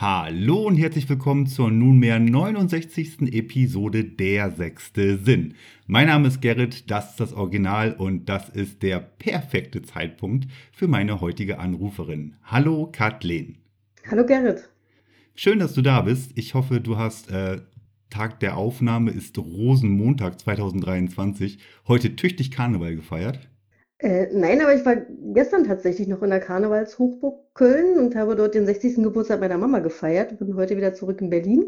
[0.00, 3.32] Hallo und herzlich willkommen zur nunmehr 69.
[3.32, 5.54] Episode Der sechste Sinn.
[5.88, 10.86] Mein Name ist Gerrit, das ist das Original und das ist der perfekte Zeitpunkt für
[10.86, 12.36] meine heutige Anruferin.
[12.44, 13.58] Hallo Kathleen.
[14.08, 14.68] Hallo Gerrit.
[15.34, 16.30] Schön, dass du da bist.
[16.36, 17.60] Ich hoffe, du hast äh,
[18.08, 21.58] Tag der Aufnahme ist Rosenmontag 2023
[21.88, 23.48] heute tüchtig Karneval gefeiert.
[24.00, 24.96] Äh, nein, aber ich war
[25.34, 28.96] gestern tatsächlich noch in der Karnevalshochburg Köln und habe dort den 60.
[28.96, 30.38] Geburtstag meiner Mama gefeiert.
[30.38, 31.64] Bin heute wieder zurück in Berlin.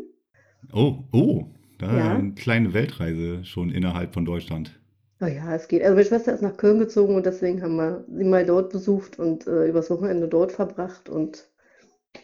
[0.73, 1.47] Oh, oh,
[1.79, 2.15] da ja.
[2.15, 4.79] eine kleine Weltreise schon innerhalb von Deutschland.
[5.21, 5.83] Oh ja, es geht.
[5.83, 9.19] Also meine Schwester ist nach Köln gezogen und deswegen haben wir sie mal dort besucht
[9.19, 11.09] und äh, übers Wochenende dort verbracht.
[11.09, 11.49] Und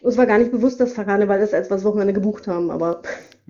[0.03, 3.03] es war gar nicht bewusst, dass Karneval ist, als wir das Wochenende gebucht haben, aber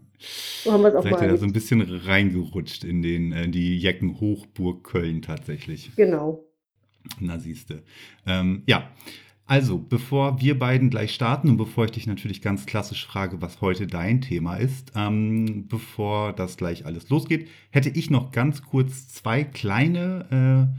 [0.18, 3.48] so haben wir es auch Seid ihr da so ein bisschen reingerutscht in den, äh,
[3.48, 5.94] die Jecken Hochburg Köln tatsächlich.
[5.96, 6.45] Genau.
[7.20, 7.82] Na siehste.
[8.26, 8.90] Ähm, ja,
[9.46, 13.60] also bevor wir beiden gleich starten und bevor ich dich natürlich ganz klassisch frage, was
[13.60, 19.08] heute dein Thema ist, ähm, bevor das gleich alles losgeht, hätte ich noch ganz kurz
[19.08, 20.74] zwei kleine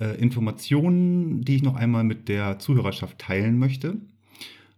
[0.00, 3.98] äh, äh, Informationen, die ich noch einmal mit der Zuhörerschaft teilen möchte.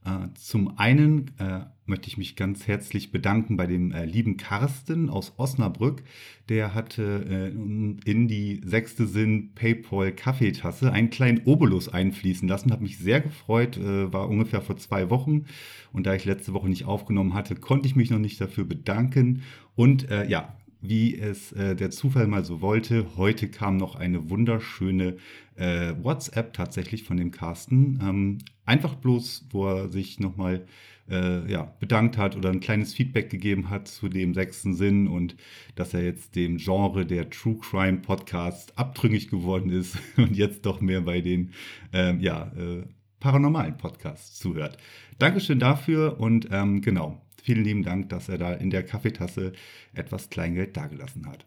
[0.04, 5.10] Äh, zum einen äh, möchte ich mich ganz herzlich bedanken bei dem äh, lieben Carsten
[5.10, 6.02] aus Osnabrück.
[6.48, 12.72] Der hatte äh, in die sechste Sinn PayPal Kaffeetasse einen kleinen Obolus einfließen lassen.
[12.72, 15.44] Hat mich sehr gefreut, äh, war ungefähr vor zwei Wochen.
[15.92, 19.42] Und da ich letzte Woche nicht aufgenommen hatte, konnte ich mich noch nicht dafür bedanken.
[19.74, 24.30] Und äh, ja, wie es äh, der Zufall mal so wollte, heute kam noch eine
[24.30, 25.16] wunderschöne
[25.56, 27.98] äh, WhatsApp tatsächlich von dem Carsten.
[28.02, 28.38] Ähm,
[28.70, 30.64] einfach bloß, wo er sich nochmal
[31.10, 35.34] äh, ja, bedankt hat oder ein kleines Feedback gegeben hat zu dem sechsten Sinn und
[35.74, 40.80] dass er jetzt dem Genre der True Crime Podcast abtrüngig geworden ist und jetzt doch
[40.80, 41.52] mehr bei den
[41.92, 42.84] ähm, ja, äh,
[43.18, 44.78] paranormalen Podcasts zuhört.
[45.18, 49.52] Dankeschön dafür und ähm, genau, vielen lieben Dank, dass er da in der Kaffeetasse
[49.92, 51.44] etwas Kleingeld dagelassen hat.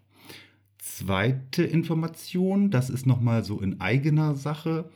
[0.78, 4.89] Zweite Information, das ist nochmal so in eigener Sache.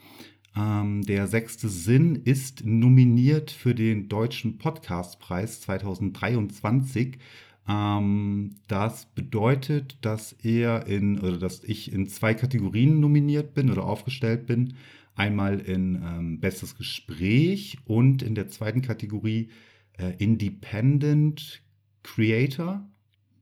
[0.57, 7.19] Ähm, der sechste Sinn ist nominiert für den Deutschen Podcastpreis 2023.
[7.67, 13.83] Ähm, das bedeutet, dass er in oder dass ich in zwei Kategorien nominiert bin oder
[13.83, 14.73] aufgestellt bin.
[15.15, 19.49] Einmal in ähm, Bestes Gespräch und in der zweiten Kategorie
[19.97, 21.61] äh, Independent
[22.03, 22.87] Creator.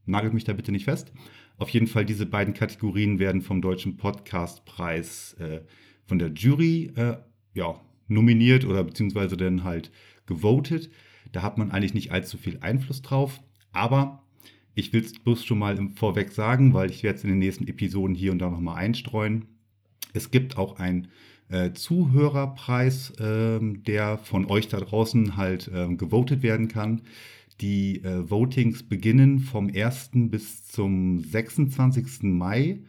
[0.05, 1.13] Nagelt mich da bitte nicht fest.
[1.57, 5.61] Auf jeden Fall, diese beiden Kategorien werden vom Deutschen Podcastpreis äh,
[6.07, 7.17] von der Jury äh,
[7.53, 9.91] ja, nominiert oder beziehungsweise dann halt
[10.25, 10.89] gewotet.
[11.31, 13.41] Da hat man eigentlich nicht allzu viel Einfluss drauf.
[13.71, 14.23] Aber
[14.75, 17.67] ich will es bloß schon mal Vorweg sagen, weil ich werde es in den nächsten
[17.67, 19.45] Episoden hier und da nochmal einstreuen.
[20.13, 21.07] Es gibt auch einen
[21.49, 27.01] äh, Zuhörerpreis, äh, der von euch da draußen halt äh, gewotet werden kann.
[27.61, 30.11] Die äh, Votings beginnen vom 1.
[30.13, 32.23] bis zum 26.
[32.23, 32.79] Mai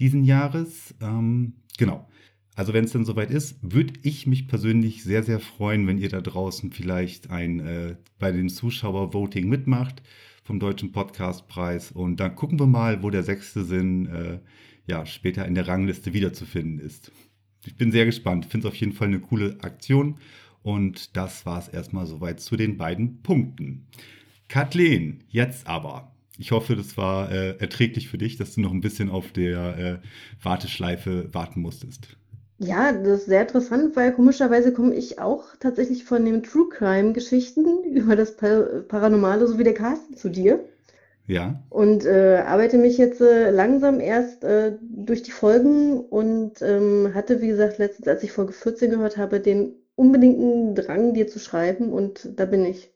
[0.00, 0.94] diesen Jahres.
[1.00, 2.08] Ähm, genau.
[2.56, 6.08] Also wenn es dann soweit ist, würde ich mich persönlich sehr, sehr freuen, wenn ihr
[6.08, 10.02] da draußen vielleicht ein äh, bei den Zuschauer-Voting mitmacht
[10.42, 11.92] vom Deutschen Podcastpreis.
[11.92, 14.38] Und dann gucken wir mal, wo der sechste Sinn äh,
[14.86, 17.12] ja, später in der Rangliste wiederzufinden ist.
[17.66, 18.46] Ich bin sehr gespannt.
[18.46, 20.16] Finde es auf jeden Fall eine coole Aktion.
[20.62, 23.86] Und das war es erstmal soweit zu den beiden Punkten.
[24.48, 26.10] Kathleen, jetzt aber.
[26.38, 29.78] Ich hoffe, das war äh, erträglich für dich, dass du noch ein bisschen auf der
[29.78, 29.98] äh,
[30.42, 32.16] Warteschleife warten musstest.
[32.58, 37.84] Ja, das ist sehr interessant, weil komischerweise komme ich auch tatsächlich von den True Crime-Geschichten
[37.92, 40.64] über das Paranormale, so wie der Carsten zu dir.
[41.26, 41.60] Ja.
[41.70, 47.40] Und äh, arbeite mich jetzt äh, langsam erst äh, durch die Folgen und ähm, hatte,
[47.42, 51.92] wie gesagt, letztens, als ich Folge 14 gehört habe, den unbedingten Drang, dir zu schreiben
[51.92, 52.90] und da bin ich.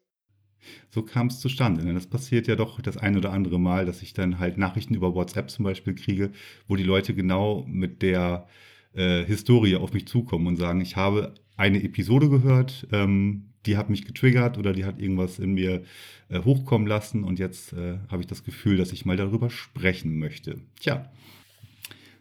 [0.90, 1.82] So kam es zustande.
[1.82, 4.94] Denn das passiert ja doch das ein oder andere Mal, dass ich dann halt Nachrichten
[4.94, 6.31] über WhatsApp zum Beispiel kriege,
[6.69, 8.46] wo die Leute genau mit der
[8.94, 13.90] äh, Historie auf mich zukommen und sagen, ich habe eine Episode gehört, ähm, die hat
[13.90, 15.82] mich getriggert oder die hat irgendwas in mir
[16.28, 20.19] äh, hochkommen lassen und jetzt äh, habe ich das Gefühl, dass ich mal darüber sprechen
[20.19, 20.60] möchte.
[20.81, 21.10] Tja,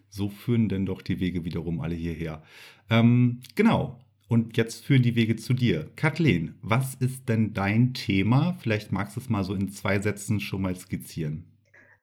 [0.10, 2.44] so führen denn doch die Wege wiederum alle hierher.
[2.90, 4.00] Ähm, genau.
[4.28, 5.90] Und jetzt führen die Wege zu dir.
[5.96, 8.54] Kathleen, was ist denn dein Thema?
[8.60, 11.46] Vielleicht magst du es mal so in zwei Sätzen schon mal skizzieren.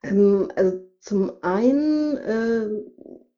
[0.02, 2.69] Ähm, also zum einen äh,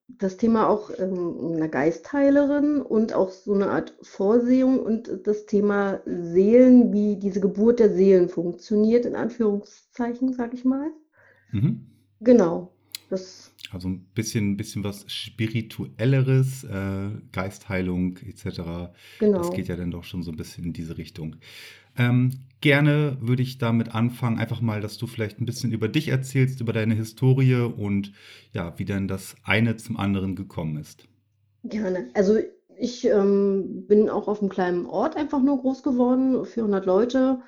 [0.08, 6.00] das Thema auch ähm, einer Geistheilerin und auch so eine Art Vorsehung und das Thema
[6.06, 10.90] Seelen, wie diese Geburt der Seelen funktioniert, in Anführungszeichen, sag ich mal.
[11.52, 11.86] Mhm.
[12.20, 12.72] Genau.
[13.10, 18.44] Das, Also ein bisschen, bisschen was Spirituelleres, äh, Geistheilung etc.
[18.56, 19.50] Das genau.
[19.50, 21.36] geht ja dann doch schon so ein bisschen in diese Richtung.
[21.98, 22.30] Ähm,
[22.60, 26.60] gerne würde ich damit anfangen, einfach mal, dass du vielleicht ein bisschen über dich erzählst,
[26.60, 28.12] über deine Historie und
[28.52, 31.04] ja, wie denn das eine zum anderen gekommen ist.
[31.64, 32.08] Gerne.
[32.14, 32.38] Also
[32.78, 37.40] ich ähm, bin auch auf einem kleinen Ort einfach nur groß geworden, 400 Leute.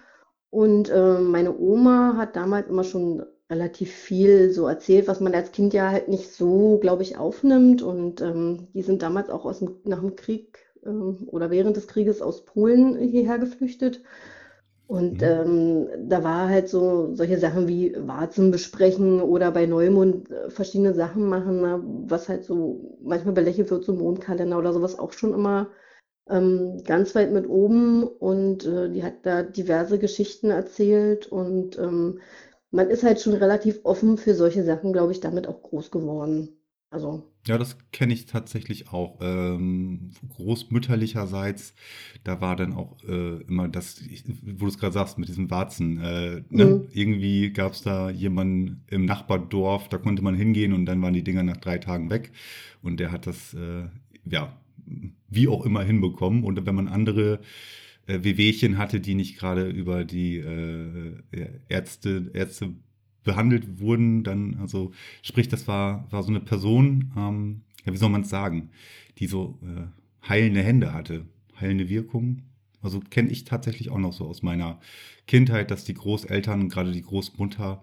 [0.50, 5.52] Und ähm, meine Oma hat damals immer schon relativ viel so erzählt, was man als
[5.52, 7.82] Kind ja halt nicht so, glaube ich, aufnimmt.
[7.82, 11.86] Und ähm, die sind damals auch aus dem, nach dem Krieg ähm, oder während des
[11.86, 14.02] Krieges aus Polen hierher geflüchtet.
[14.90, 15.26] Und Mhm.
[15.26, 20.94] ähm, da war halt so solche Sachen wie Warzen besprechen oder bei Neumond äh, verschiedene
[20.94, 25.32] Sachen machen, ne, was halt so manchmal belächelt wird, so Mondkalender oder sowas auch schon
[25.34, 25.70] immer
[26.30, 28.04] ähm, ganz weit mit oben.
[28.04, 32.20] Und äh, die hat da diverse Geschichten erzählt und ähm,
[32.72, 36.59] man ist halt schon relativ offen für solche Sachen, glaube ich, damit auch groß geworden.
[36.90, 39.18] Also, Ja, das kenne ich tatsächlich auch.
[39.22, 41.74] Ähm, großmütterlicherseits,
[42.22, 44.02] da war dann auch äh, immer das,
[44.42, 45.98] wo du es gerade sagst, mit diesen Warzen.
[46.00, 46.66] Äh, ne?
[46.66, 51.14] mhm, Irgendwie gab es da jemanden im Nachbardorf, da konnte man hingehen und dann waren
[51.14, 52.30] die Dinger nach drei Tagen weg.
[52.82, 53.88] Und der hat das, äh,
[54.26, 54.54] ja,
[55.28, 56.44] wie auch immer hinbekommen.
[56.44, 57.40] Und wenn man andere
[58.06, 61.16] äh, Wehwehchen hatte, die nicht gerade über die äh,
[61.68, 62.74] Ärzte, Ärzte
[63.24, 68.10] behandelt wurden, dann, also sprich, das war, war so eine Person, ähm, ja, wie soll
[68.10, 68.70] man es sagen,
[69.18, 71.26] die so äh, heilende Hände hatte,
[71.60, 72.42] heilende Wirkung.
[72.82, 74.80] Also kenne ich tatsächlich auch noch so aus meiner
[75.26, 77.82] Kindheit, dass die Großeltern gerade die Großmutter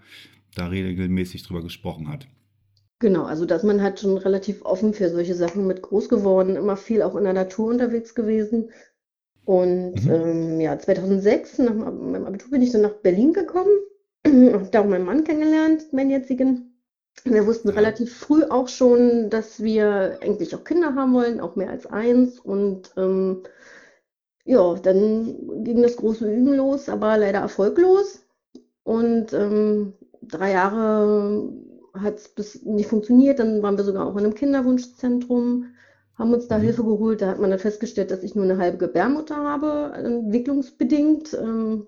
[0.56, 2.28] da regelmäßig drüber gesprochen hat.
[3.00, 6.78] genau, also dass man halt schon relativ offen für solche Sachen mit groß geworden, immer
[6.78, 8.72] viel auch in der Natur unterwegs gewesen.
[9.45, 10.10] Und Mhm.
[10.10, 13.72] ähm, ja, 2006, nach meinem Abitur, bin ich dann nach Berlin gekommen,
[14.71, 16.74] da auch meinen Mann kennengelernt, meinen jetzigen.
[17.24, 21.69] Wir wussten relativ früh auch schon, dass wir eigentlich auch Kinder haben wollen, auch mehr
[21.69, 22.39] als eins.
[22.39, 23.44] Und ähm,
[24.45, 28.24] ja, dann ging das große Üben los, aber leider erfolglos.
[28.83, 31.51] Und ähm, drei Jahre
[31.94, 33.39] hat es bis nicht funktioniert.
[33.39, 35.74] Dann waren wir sogar auch in einem Kinderwunschzentrum,
[36.17, 36.83] haben uns da Hilfe Mhm.
[36.83, 37.21] geholt.
[37.21, 41.33] Da hat man dann festgestellt, dass ich nur eine halbe Gebärmutter habe, entwicklungsbedingt.
[41.33, 41.87] Ähm,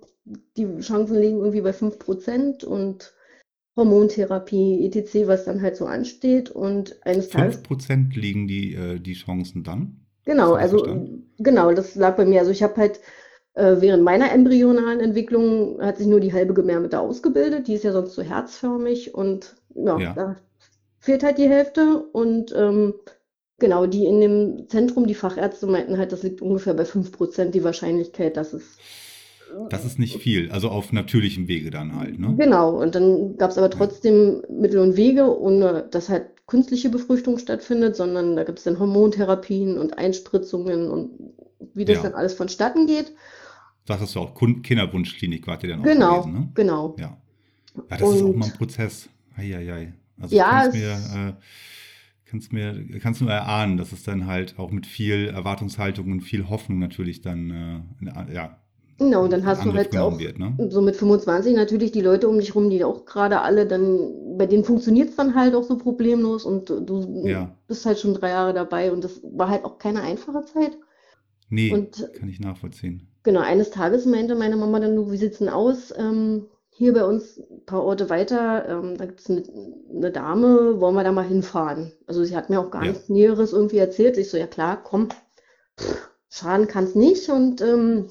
[0.57, 3.13] die Chancen liegen irgendwie bei 5% und
[3.77, 6.51] Hormontherapie, etc., was dann halt so ansteht.
[6.51, 10.05] Und eines Tages 5% liegen die, äh, die Chancen dann?
[10.25, 11.29] Genau, So also verstanden?
[11.39, 12.39] genau, das lag bei mir.
[12.39, 12.99] Also ich habe halt
[13.55, 17.67] äh, während meiner embryonalen Entwicklung hat sich nur die halbe Gebärmutter ausgebildet.
[17.67, 20.15] Die ist ja sonst so herzförmig und ja, Ja.
[20.15, 20.37] da
[20.99, 22.03] fehlt halt die Hälfte.
[22.13, 22.95] Und ähm,
[23.59, 27.63] genau, die in dem Zentrum, die Fachärzte meinten halt, das liegt ungefähr bei 5% die
[27.63, 28.77] Wahrscheinlichkeit, dass es
[29.69, 32.35] Das ist nicht viel, also auf natürlichem Wege dann halt, ne?
[32.37, 33.75] Genau, und dann gab es aber Ja.
[33.75, 38.79] trotzdem Mittel und Wege, ohne dass halt künstliche Befruchtung stattfindet, sondern da gibt es dann
[38.79, 41.11] Hormontherapien und Einspritzungen und
[41.73, 42.17] wie das dann Ja.
[42.17, 43.11] alles vonstatten geht.
[43.87, 46.49] Sagtest du auch, Kinderwunschklinik wart ihr dann auch Genau, gewesen, ne?
[46.53, 46.95] genau.
[46.99, 47.17] Ja.
[47.75, 49.09] Ja, das ist auch mal ein Und Prozess.
[49.35, 49.93] Eieiei.
[50.19, 51.33] Also ja, es mir, äh,
[52.29, 56.49] kann's mir, kannst nur erahnen, dass es dann halt auch mit viel Erwartungshaltung und viel
[56.49, 58.59] Hoffnung natürlich dann äh, ja,
[58.97, 60.59] genau, und dann hast du halt auch wird, ne?
[60.69, 64.45] so mit 25 natürlich die Leute um dich rum, die auch gerade alle dann, bei
[64.45, 66.83] denen funktioniert es dann halt auch so problemlos und du
[67.23, 70.77] Ja, bist halt schon drei Jahre dabei und das war halt auch keine einfache Zeit.
[71.49, 73.07] nee, Und kann ich nachvollziehen.
[73.23, 75.93] Genau, eines Tages meinte meine Mama dann, du, wie sieht's denn aus?
[75.97, 76.47] Ähm,
[76.79, 79.43] hier bei uns ein paar Orte weiter, ähm, da gibt's eine,
[79.93, 81.91] eine Dame, wollen wir da mal hinfahren?
[82.07, 84.17] Also sie hat mir auch gar Ja, nichts Näheres irgendwie erzählt.
[84.17, 85.09] Ich so, ja klar, komm,
[86.29, 87.27] schaden kann's nicht.
[87.27, 88.07] Und ähm,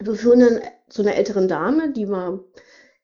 [0.00, 2.40] wir fuhren dann zu einer älteren Dame, die war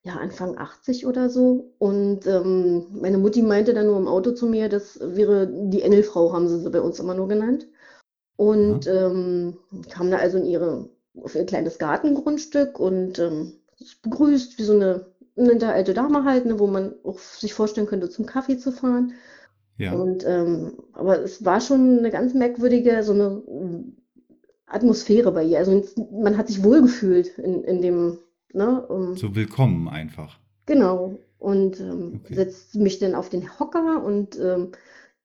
[0.02, 1.72] ja Anfang 80 oder so.
[1.78, 6.32] Und ähm, meine Mutti meinte dann nur im Auto zu mir, das wäre die Engelfrau,
[6.32, 7.68] haben sie sie bei uns immer nur genannt.
[8.34, 9.56] Und aha, ähm,
[9.88, 10.90] kam da also in ihre,
[11.22, 13.52] auf ihr kleines Gartengrundstück und ähm,
[14.02, 15.06] begrüßt, wie so eine
[15.36, 19.12] nette alte Dame halt, ne, wo man auch sich vorstellen könnte, zum Kaffee zu fahren.
[19.78, 23.42] ja, Und ähm, aber es war schon eine ganz merkwürdige, so eine
[24.66, 25.58] Atmosphäre bei ihr.
[25.58, 28.18] Also man hat sich wohlgefühlt in, in dem,
[28.52, 28.86] ne?
[28.90, 30.38] ähm, so willkommen einfach.
[30.66, 31.18] Genau.
[31.38, 34.72] Und ähm, Okay, setzt mich dann auf den Hocker und ähm,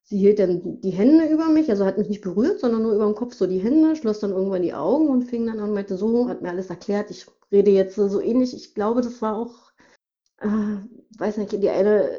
[0.04, 3.06] sie hielt dann die Hände über mich, also hat mich nicht berührt, sondern nur über
[3.06, 5.74] dem Kopf so die Hände, schloss dann irgendwann die Augen und fing dann an und
[5.76, 7.10] meinte so, hat mir alles erklärt.
[7.12, 8.56] Ich rede jetzt so ähnlich.
[8.56, 9.72] Ich glaube, das war auch,
[10.40, 10.48] äh,
[11.18, 12.10] weiß nicht, die eine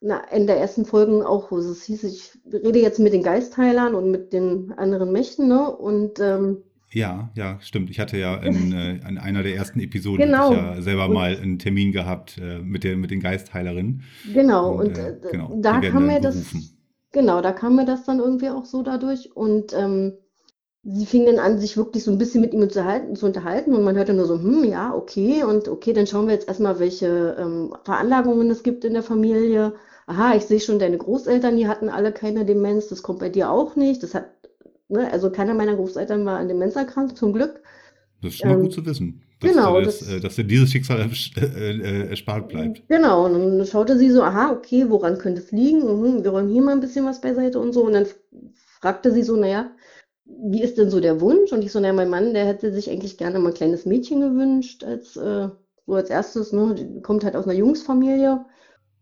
[0.00, 3.94] na, in der ersten Folgen auch, wo es hieß, ich rede jetzt mit den Geistheilern
[3.94, 5.74] und mit den anderen Mächten, ne?
[5.74, 6.58] Und ähm,
[6.90, 7.90] ja, ja, stimmt.
[7.90, 10.52] Ich hatte ja in, äh, in einer der ersten Episoden genau.
[10.52, 14.02] ja selber mal einen Termin gehabt äh, mit, der, mit den Geistheilerinnen.
[14.32, 16.54] Genau, und, und äh, äh genau, da kam mir das,
[17.12, 19.34] genau, da kam mir das dann irgendwie auch so dadurch.
[19.34, 20.14] Und ähm,
[20.90, 23.74] sie fing dann an, sich wirklich so ein bisschen mit ihm zu, halten, zu unterhalten
[23.74, 26.78] und man hörte nur so, hm, ja, okay, und okay, dann schauen wir jetzt erstmal,
[26.78, 29.74] welche ähm, Veranlagungen es gibt in der Familie.
[30.06, 33.50] Aha, ich sehe schon, deine Großeltern, die hatten alle keine Demenz, das kommt bei dir
[33.50, 34.02] auch nicht.
[34.02, 34.26] Das hat
[34.88, 35.10] Ne?
[35.12, 37.60] Also keiner meiner Großeltern war an Demenz erkrankt, zum Glück.
[38.22, 39.22] Das ist schon mal ähm, gut zu wissen.
[39.40, 39.80] Dass, genau.
[39.80, 42.82] Das, das, äh, dass dir dieses Schicksal äh, äh, erspart bleibt.
[42.88, 45.80] Genau, und dann schaute sie so, aha, okay, woran könnte es liegen?
[45.80, 47.84] Mhm, wir räumen hier mal ein bisschen was beiseite und so.
[47.84, 48.06] Und dann
[48.80, 49.70] fragte sie so, naja,
[50.28, 51.52] wie ist denn so der Wunsch?
[51.52, 54.20] Und ich so, naja, mein Mann, der hätte sich eigentlich gerne mal ein kleines Mädchen
[54.20, 55.48] gewünscht, als äh,
[55.86, 58.44] so als erstes, ne, die kommt halt aus einer Jungsfamilie.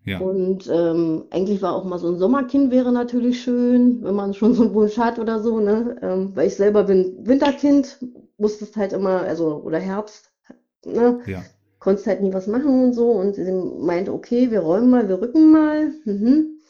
[0.04, 0.20] Ja.
[0.20, 4.54] Und ähm, eigentlich war auch mal so ein Sommerkind wäre natürlich schön, wenn man schon
[4.54, 5.96] so einen Wunsch hat oder so, ne?
[6.00, 7.98] Ähm, weil ich selber bin Winterkind,
[8.38, 10.30] musstest halt immer, also oder Herbst,
[10.84, 11.18] ne?
[11.26, 11.42] Ja.
[11.80, 13.10] Konntest halt nie was machen und so.
[13.10, 15.90] Und sie meinte, okay, wir räumen mal, wir rücken mal.
[16.04, 16.60] Mhm.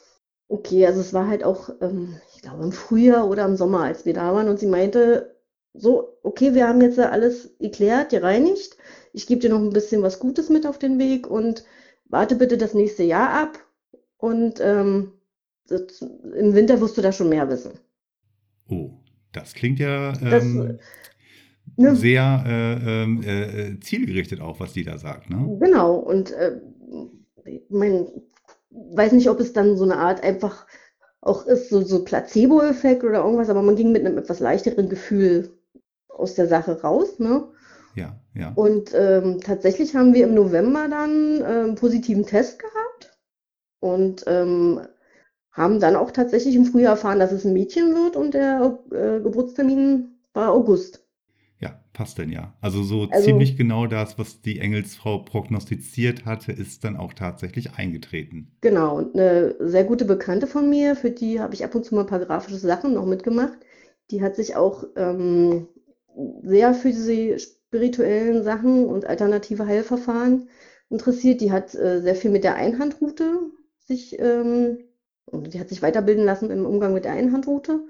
[0.47, 4.05] Okay, also es war halt auch, ähm, ich glaube, im Frühjahr oder im Sommer, als
[4.05, 4.47] wir da waren.
[4.47, 5.35] Und sie meinte,
[5.73, 8.77] so, okay, wir haben jetzt alles geklärt, gereinigt.
[9.11, 11.65] Ich gebe dir noch ein bisschen was Gutes mit auf den Weg und
[12.05, 13.57] warte bitte das nächste Jahr ab
[14.17, 15.13] und ähm,
[15.67, 17.71] das, im Winter wirst du da schon mehr wissen.
[18.69, 18.91] Oh,
[19.31, 20.77] das klingt ja ähm,
[21.75, 25.31] das, ne, sehr äh, ähm, äh, zielgerichtet auch, was die da sagt.
[25.31, 25.57] Ne?
[25.59, 26.61] Genau, und äh,
[27.69, 28.07] mein,
[28.69, 30.67] weiß nicht, ob es dann so eine Art einfach
[31.21, 35.49] auch ist, so, so Placebo-Effekt oder irgendwas, aber man ging mit einem etwas leichteren Gefühl
[36.09, 37.19] aus der Sache raus.
[37.19, 37.47] Ne?
[37.95, 38.51] Ja, ja.
[38.55, 43.17] Und ähm, tatsächlich haben wir im November dann einen positiven Test gehabt
[43.79, 44.81] und ähm,
[45.51, 49.19] haben dann auch tatsächlich im Frühjahr erfahren, dass es ein Mädchen wird und der äh,
[49.19, 51.06] Geburtstermin war August.
[51.59, 52.53] Ja, passt denn ja.
[52.61, 57.73] Also so also, ziemlich genau das, was die Engelsfrau prognostiziert hatte, ist dann auch tatsächlich
[57.73, 58.51] eingetreten.
[58.61, 61.95] Genau, und eine sehr gute Bekannte von mir, für die habe ich ab und zu
[61.95, 63.57] mal ein paar grafische Sachen noch mitgemacht.
[64.11, 65.67] Die hat sich auch ähm,
[66.43, 70.49] sehr für diese spirituellen Sachen und alternative Heilverfahren
[70.89, 71.41] interessiert.
[71.41, 73.39] Die hat äh, sehr viel mit der Einhandroute
[73.79, 74.79] sich, ähm,
[75.31, 77.81] die hat sich weiterbilden lassen im Umgang mit der Einhandroute.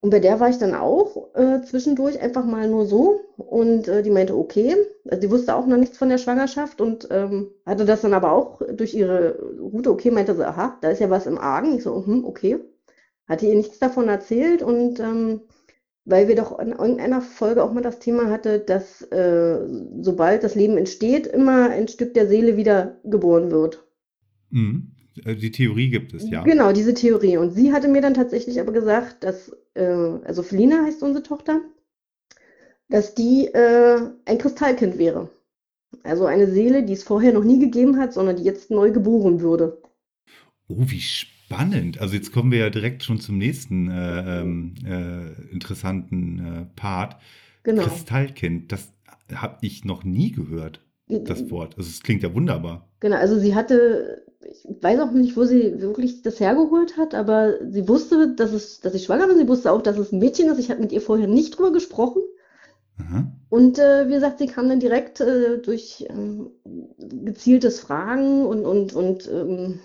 [0.00, 4.02] Und bei der war ich dann auch äh, zwischendurch einfach mal nur so und äh,
[4.02, 4.76] die meinte, okay,
[5.08, 8.30] also die wusste auch noch nichts von der Schwangerschaft und ähm, hatte das dann aber
[8.30, 11.76] auch durch ihre Route, okay, meinte sie, aha, da ist ja was im Argen.
[11.76, 12.60] Ich so, hm, okay.
[13.26, 15.40] Hatte ihr nichts davon erzählt und ähm,
[16.04, 19.58] weil wir doch in irgendeiner Folge auch mal das Thema hatte, dass äh,
[20.00, 23.84] sobald das Leben entsteht, immer ein Stück der Seele wieder geboren wird.
[24.50, 24.92] Mhm.
[25.24, 26.42] Äh, die Theorie gibt es, ja.
[26.44, 27.36] Genau, diese Theorie.
[27.36, 31.60] Und sie hatte mir dann tatsächlich aber gesagt, dass, äh, also Felina heißt unsere Tochter,
[32.88, 35.30] dass die äh, ein Kristallkind wäre.
[36.02, 39.40] Also eine Seele, die es vorher noch nie gegeben hat, sondern die jetzt neu geboren
[39.40, 39.80] würde.
[40.68, 42.00] Oh, wie spannend.
[42.00, 47.16] Also jetzt kommen wir ja direkt schon zum nächsten äh, ähm, äh, interessanten äh, Part.
[47.62, 47.82] Genau.
[47.82, 48.92] Kristallkind, das
[49.34, 51.76] habe ich noch nie gehört, das Wort.
[51.76, 52.88] Also es klingt ja wunderbar.
[53.00, 57.54] Genau, also sie hatte, ich weiß auch nicht, wo sie wirklich das hergeholt hat, aber
[57.70, 59.38] sie wusste, dass, es, dass ich schwanger bin.
[59.38, 60.58] Sie wusste auch, dass es ein Mädchen ist.
[60.58, 62.22] Ich habe mit ihr vorher nicht drüber gesprochen.
[62.98, 63.32] Aha.
[63.48, 66.50] Und äh, wie gesagt, sie kam dann direkt äh, durch ähm,
[66.98, 69.80] gezieltes Fragen und, und, und ähm,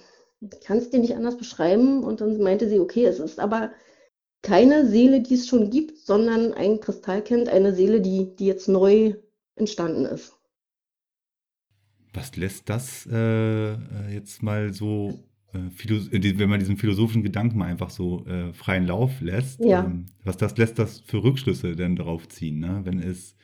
[0.63, 2.03] kann es dir nicht anders beschreiben.
[2.03, 3.71] Und dann meinte sie, okay, es ist aber
[4.41, 9.15] keine Seele, die es schon gibt, sondern ein Kristallkind, eine Seele, die, die jetzt neu
[9.55, 10.32] entstanden ist.
[12.13, 13.73] Was lässt das äh,
[14.13, 15.19] jetzt mal so,
[15.53, 19.83] äh, wenn man diesen philosophischen Gedanken mal einfach so äh, freien Lauf lässt, ja.
[19.83, 22.81] ähm, was das lässt das für Rückschlüsse denn darauf ziehen, ne?
[22.83, 23.35] wenn es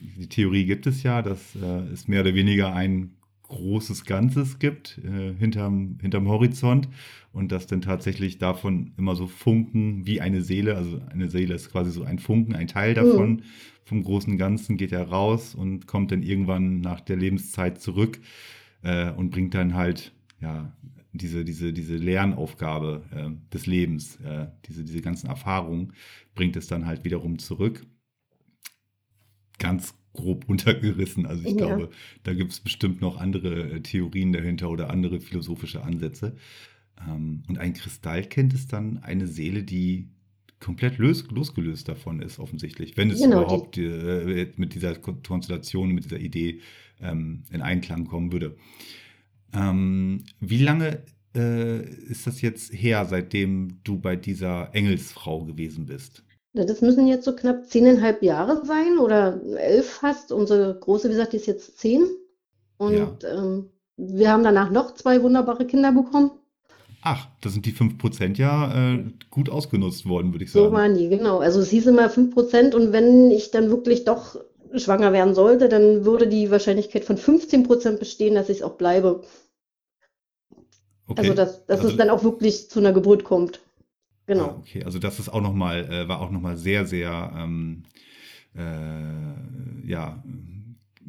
[0.00, 3.15] die Theorie gibt es ja, dass äh, es mehr oder weniger ein
[3.48, 6.88] großes Ganzes gibt äh, hinterm, hinterm Horizont
[7.32, 11.70] und dass dann tatsächlich davon immer so Funken wie eine Seele, also eine Seele ist
[11.70, 13.42] quasi so ein Funken, ein Teil davon mhm.
[13.84, 18.20] vom großen Ganzen geht ja raus und kommt dann irgendwann nach der Lebenszeit zurück
[18.82, 20.72] äh, und bringt dann halt ja
[21.18, 25.92] diese, diese, diese Lernaufgabe äh, des Lebens, äh, diese, diese ganzen Erfahrungen,
[26.34, 27.86] bringt es dann halt wiederum zurück.
[29.58, 31.26] Ganz grob untergerissen.
[31.26, 31.66] Also ich ja.
[31.66, 31.90] glaube,
[32.24, 36.36] da gibt es bestimmt noch andere äh, Theorien dahinter oder andere philosophische Ansätze.
[37.06, 40.08] Ähm, und ein Kristallkind ist dann eine Seele, die
[40.60, 45.90] komplett los, losgelöst davon ist, offensichtlich, wenn es genau, überhaupt die, äh, mit dieser Konstellation,
[45.90, 46.60] mit dieser Idee
[47.00, 48.56] ähm, in Einklang kommen würde.
[49.52, 51.02] Ähm, wie lange
[51.34, 56.24] äh, ist das jetzt her, seitdem du bei dieser Engelsfrau gewesen bist?
[56.64, 60.32] Das müssen jetzt so knapp zehneinhalb Jahre sein oder elf fast.
[60.32, 62.06] Unsere Große, wie gesagt, die ist jetzt zehn.
[62.78, 63.16] Und ja.
[63.30, 66.30] ähm, wir haben danach noch zwei wunderbare Kinder bekommen.
[67.02, 70.66] Ach, da sind die 5% ja äh, gut ausgenutzt worden, würde ich sagen.
[70.66, 71.38] So waren die, genau.
[71.38, 74.36] Also es hieß immer 5% und wenn ich dann wirklich doch
[74.74, 79.22] schwanger werden sollte, dann würde die Wahrscheinlichkeit von 15% bestehen, dass ich es auch bleibe.
[81.06, 81.20] Okay.
[81.20, 83.60] Also dass, dass also, es dann auch wirklich zu einer Geburt kommt.
[84.26, 84.48] Genau.
[84.48, 87.84] Ah, okay, also das ist auch noch mal, äh, war auch nochmal sehr, sehr ähm,
[88.56, 90.22] äh, ja,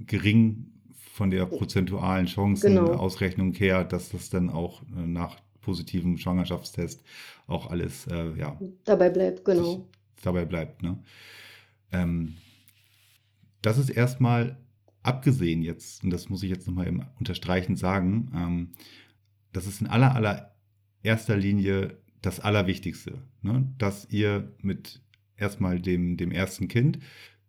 [0.06, 0.68] gering
[1.14, 3.60] von der prozentualen Chancenausrechnung genau.
[3.60, 7.04] her, dass das dann auch äh, nach positivem Schwangerschaftstest
[7.48, 9.88] auch alles äh, ja, dabei bleibt, genau.
[10.22, 10.84] Dabei bleibt.
[10.84, 11.00] Ne?
[11.92, 12.36] Ähm,
[13.62, 14.58] das ist erstmal
[15.02, 18.70] abgesehen jetzt, und das muss ich jetzt nochmal unterstreichen sagen, ähm,
[19.54, 20.56] das ist in aller, aller
[21.04, 23.68] erster Linie das Allerwichtigste, ne?
[23.78, 25.02] dass ihr mit
[25.38, 27.00] erstmal dem, dem ersten Kind,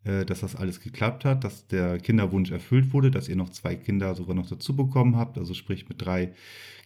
[0.05, 3.75] äh, dass das alles geklappt hat, dass der Kinderwunsch erfüllt wurde, dass ihr noch zwei
[3.77, 6.35] Kinder sogar noch dazu bekommen habt, also sprich mit drei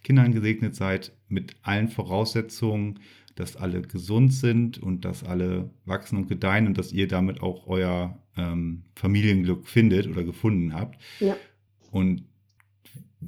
[0.03, 3.01] Kindern gesegnet seid, mit allen Voraussetzungen,
[3.35, 7.67] dass alle gesund sind und dass alle wachsen und gedeihen und dass ihr damit auch
[7.67, 11.01] euer ähm, Familienglück findet oder gefunden habt.
[11.21, 11.37] Ja.
[11.91, 12.25] Und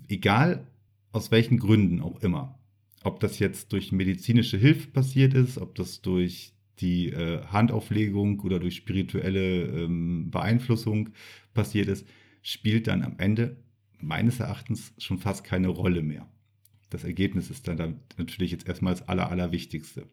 [0.08, 0.66] egal
[1.12, 2.58] aus welchen Gründen auch immer,
[3.04, 8.58] ob das jetzt durch medizinische Hilfe passiert ist, ob das durch die äh, Handauflegung oder
[8.58, 11.10] durch spirituelle ähm, Beeinflussung
[11.52, 12.06] passiert ist,
[12.42, 13.56] spielt dann am Ende
[14.00, 16.28] meines Erachtens schon fast keine Rolle mehr.
[16.90, 20.08] Das Ergebnis ist dann natürlich jetzt erstmal das Aller, Allerwichtigste.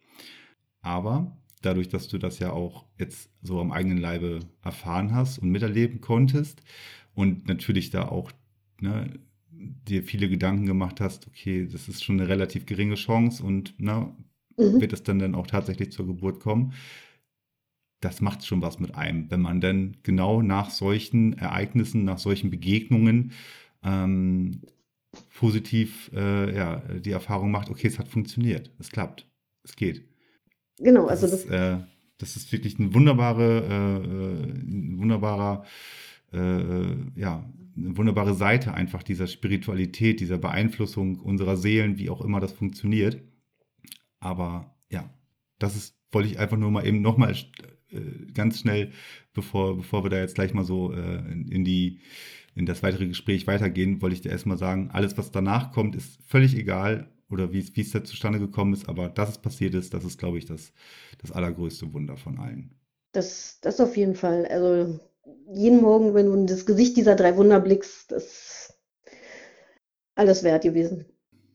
[0.81, 5.49] Aber dadurch, dass du das ja auch jetzt so am eigenen Leibe erfahren hast und
[5.49, 6.61] miterleben konntest
[7.13, 8.31] und natürlich da auch
[8.79, 9.19] ne,
[9.87, 14.13] dir viele Gedanken gemacht hast, okay, das ist schon eine relativ geringe Chance und ne,
[14.57, 14.81] mhm.
[14.81, 16.73] wird es dann, dann auch tatsächlich zur Geburt kommen.
[17.99, 22.49] Das macht schon was mit einem, wenn man dann genau nach solchen Ereignissen, nach solchen
[22.49, 23.31] Begegnungen
[23.83, 24.61] ähm,
[25.35, 29.27] positiv äh, ja, die Erfahrung macht, okay, es hat funktioniert, es klappt,
[29.63, 30.03] es geht.
[30.77, 31.83] Genau, also das, das, äh,
[32.17, 35.65] das ist wirklich ein wunderbare, äh, äh ein wunderbarer,
[36.33, 42.39] äh, ja, eine wunderbare Seite einfach dieser Spiritualität, dieser Beeinflussung unserer Seelen, wie auch immer
[42.39, 43.21] das funktioniert.
[44.19, 45.09] Aber ja,
[45.59, 47.35] das ist, wollte ich einfach nur mal eben nochmal
[47.91, 48.91] äh, ganz schnell,
[49.33, 51.99] bevor, bevor wir da jetzt gleich mal so äh, in, die
[52.55, 56.19] in das weitere Gespräch weitergehen, wollte ich dir erstmal sagen, alles, was danach kommt, ist
[56.27, 60.03] völlig egal oder wie es da zustande gekommen ist, aber dass es passiert ist, das
[60.03, 60.73] ist, glaube ich, das,
[61.21, 62.75] das allergrößte Wunder von allen.
[63.13, 64.45] Das, das auf jeden Fall.
[64.45, 64.99] Also
[65.53, 68.73] jeden Morgen, wenn du in das Gesicht dieser drei Wunder blickst, das ist
[70.15, 71.05] alles wert gewesen.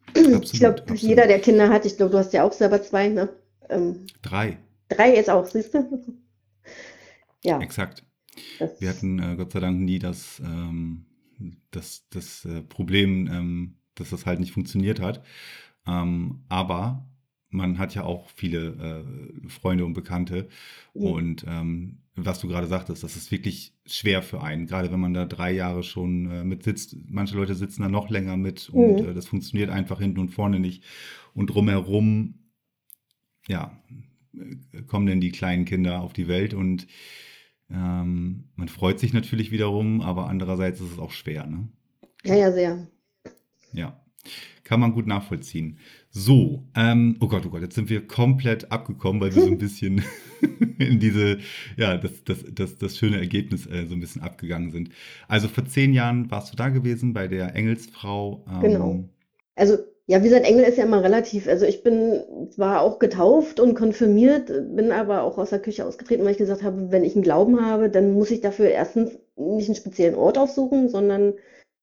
[0.08, 3.08] Absolut, ich glaube, jeder, der Kinder hat, ich glaube, du hast ja auch selber zwei,
[3.08, 3.28] ne?
[3.68, 4.58] Ähm, drei.
[4.88, 6.04] Drei jetzt auch, siehst du?
[7.44, 7.60] ja.
[7.60, 8.04] Exakt.
[8.58, 11.06] Das Wir hatten äh, Gott sei Dank nie das, ähm,
[11.70, 15.22] das, das äh, Problem, ähm, dass das halt nicht funktioniert hat.
[15.86, 17.06] Ähm, aber
[17.48, 19.04] man hat ja auch viele
[19.44, 20.48] äh, Freunde und Bekannte.
[20.94, 21.10] Ja.
[21.10, 25.12] Und ähm, was du gerade sagtest, das ist wirklich schwer für einen, gerade wenn man
[25.12, 26.96] da drei Jahre schon äh, mit sitzt.
[27.08, 29.08] Manche Leute sitzen da noch länger mit und mhm.
[29.10, 30.82] äh, das funktioniert einfach hinten und vorne nicht.
[31.34, 32.34] Und drumherum,
[33.48, 33.78] ja,
[34.34, 36.86] äh, kommen denn die kleinen Kinder auf die Welt und
[37.70, 41.46] ähm, man freut sich natürlich wiederum, aber andererseits ist es auch schwer.
[41.46, 41.68] Ne?
[42.24, 42.86] Ja, ja, sehr.
[43.72, 44.00] Ja,
[44.64, 45.78] kann man gut nachvollziehen.
[46.10, 49.58] So, ähm, oh Gott, oh Gott, jetzt sind wir komplett abgekommen, weil wir so ein
[49.58, 50.02] bisschen
[50.78, 51.38] in diese,
[51.76, 54.90] ja, das, das, das, das schöne Ergebnis äh, so ein bisschen abgegangen sind.
[55.28, 58.44] Also vor zehn Jahren warst du da gewesen bei der Engelsfrau.
[58.48, 59.04] Ähm, genau.
[59.54, 61.48] Also ja, wie gesagt, Engel ist ja immer relativ.
[61.48, 66.24] Also ich bin zwar auch getauft und konfirmiert, bin aber auch aus der Küche ausgetreten,
[66.24, 69.68] weil ich gesagt habe, wenn ich einen Glauben habe, dann muss ich dafür erstens nicht
[69.68, 71.34] einen speziellen Ort aufsuchen, sondern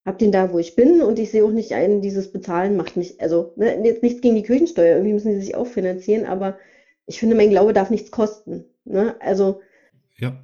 [0.06, 2.98] habe den da, wo ich bin und ich sehe auch nicht ein, dieses Bezahlen macht
[2.98, 6.58] mich, also ne, jetzt nichts gegen die Kirchensteuer, irgendwie müssen sie sich auch finanzieren, aber
[7.06, 8.66] ich finde, mein Glaube darf nichts kosten.
[8.86, 9.16] Ne?
[9.20, 9.62] Also
[10.18, 10.38] ja.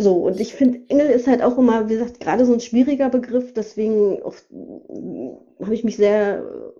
[0.00, 3.08] So, und ich finde, Engel ist halt auch immer, wie gesagt, gerade so ein schwieriger
[3.08, 6.72] Begriff, deswegen habe ich mich sehr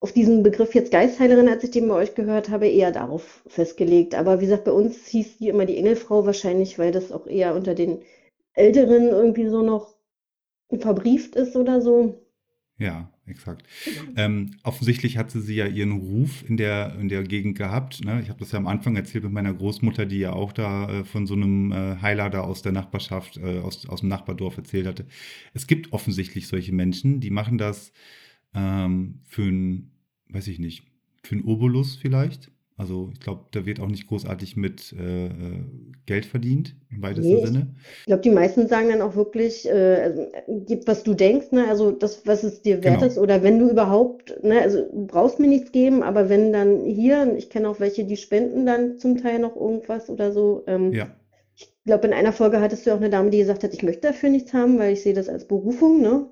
[0.00, 4.14] auf diesen Begriff jetzt Geistheilerin, als ich den bei euch gehört habe, eher darauf festgelegt.
[4.14, 7.54] Aber wie gesagt, bei uns hieß die immer die Engelfrau wahrscheinlich, weil das auch eher
[7.54, 8.02] unter den
[8.52, 9.97] Älteren irgendwie so noch
[10.76, 12.24] verbrieft ist oder so.
[12.80, 13.64] Ja, exakt.
[14.14, 18.04] Ähm, offensichtlich hatte sie ja ihren Ruf in der, in der Gegend gehabt.
[18.04, 18.20] Ne?
[18.22, 21.04] Ich habe das ja am Anfang erzählt mit meiner Großmutter, die ja auch da äh,
[21.04, 24.86] von so einem äh, Heiler da aus der Nachbarschaft, äh, aus, aus dem Nachbardorf erzählt
[24.86, 25.06] hatte.
[25.54, 27.92] Es gibt offensichtlich solche Menschen, die machen das
[28.54, 30.84] ähm, für einen weiß ich nicht,
[31.22, 32.50] für einen Obolus vielleicht.
[32.78, 35.30] Also ich glaube, da wird auch nicht großartig mit äh, äh
[36.06, 37.74] Geld verdient, im weitesten Nee, Sinne.
[38.00, 40.28] ich glaube, die meisten sagen dann auch wirklich, äh, also,
[40.66, 41.68] gib, was du denkst, ne?
[41.68, 43.06] Also das, was es dir wert Genau.
[43.06, 46.84] ist, oder wenn du überhaupt, ne, also du brauchst mir nichts geben, aber wenn dann
[46.86, 50.64] hier, ich kenne auch welche, die spenden dann zum Teil noch irgendwas oder so.
[50.66, 51.14] Ähm, Ja,
[51.56, 54.08] ich glaube, in einer Folge hattest du auch eine Dame, die gesagt hat, ich möchte
[54.08, 56.28] dafür nichts haben, weil ich sehe das als Berufung, ne?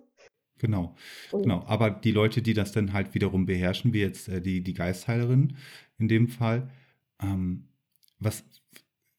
[0.58, 0.94] Genau.
[1.32, 1.64] Und Genau.
[1.66, 5.56] Aber die Leute, die das dann halt wiederum beherrschen, wie jetzt äh, die, die Geistheilerin
[5.98, 6.70] in dem Fall,
[7.22, 7.68] ähm,
[8.18, 8.44] was,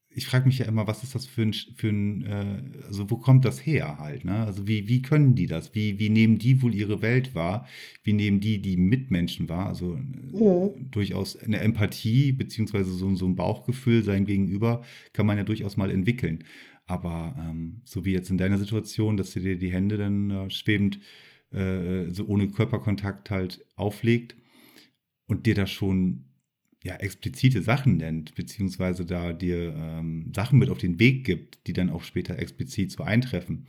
[0.09, 3.17] ich frage mich ja immer, was ist das für ein, für ein äh, also wo
[3.17, 4.45] kommt das her halt, ne?
[4.45, 5.75] Also wie, wie können die das?
[5.75, 7.67] Wie, wie nehmen die wohl ihre Welt wahr?
[8.03, 9.67] Wie nehmen die die Mitmenschen wahr?
[9.67, 10.89] Also äh, mhm.
[10.91, 15.91] durchaus eine Empathie beziehungsweise so, so ein Bauchgefühl sein Gegenüber kann man ja durchaus mal
[15.91, 16.43] entwickeln.
[16.87, 20.49] Aber ähm, so wie jetzt in deiner Situation, dass sie dir die Hände dann äh,
[20.49, 20.99] schwebend
[21.51, 24.35] äh, so ohne Körperkontakt halt auflegt
[25.27, 26.25] und dir da schon
[26.83, 31.73] ja, explizite Sachen nennt, beziehungsweise da dir ähm, Sachen mit auf den Weg gibt, die
[31.73, 33.67] dann auch später explizit so eintreffen.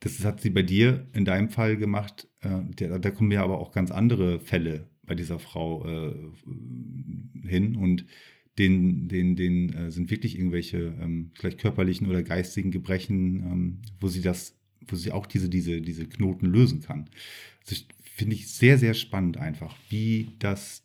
[0.00, 2.28] Das hat sie bei dir in deinem Fall gemacht.
[2.40, 6.14] Äh, der, da kommen ja aber auch ganz andere Fälle bei dieser Frau äh,
[7.48, 8.06] hin und
[8.58, 14.08] den, den, den äh, sind wirklich irgendwelche ähm, vielleicht körperlichen oder geistigen Gebrechen, ähm, wo
[14.08, 14.54] sie das,
[14.86, 17.08] wo sie auch diese, diese, diese Knoten lösen kann.
[17.66, 20.82] Also finde ich sehr, sehr spannend einfach, wie das,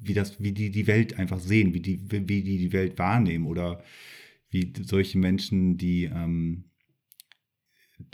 [0.00, 3.46] wie das, wie die die Welt einfach sehen, wie die, wie die die Welt wahrnehmen
[3.46, 3.82] oder
[4.50, 6.64] wie solche Menschen, die ähm,